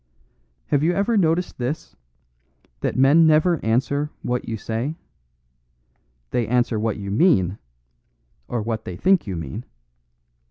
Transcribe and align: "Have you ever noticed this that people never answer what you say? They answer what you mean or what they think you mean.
"Have 0.69 0.81
you 0.81 0.93
ever 0.93 1.15
noticed 1.15 1.59
this 1.59 1.95
that 2.79 2.95
people 2.95 3.13
never 3.13 3.63
answer 3.63 4.09
what 4.23 4.49
you 4.49 4.57
say? 4.57 4.95
They 6.31 6.47
answer 6.47 6.79
what 6.79 6.97
you 6.97 7.11
mean 7.11 7.59
or 8.47 8.63
what 8.63 8.83
they 8.83 8.95
think 8.95 9.27
you 9.27 9.35
mean. 9.35 9.63